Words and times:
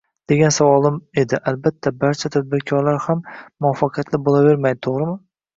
degan 0.31 0.53
savolim 0.53 0.95
edi 1.23 1.39
Albatta, 1.51 1.93
barcha 2.05 2.33
tadbirkorlar 2.37 2.99
ham 3.07 3.23
muvaffaqiyatli 3.35 4.23
boʻlavermaydi, 4.27 4.85
toʻgʻrimi? 4.89 5.17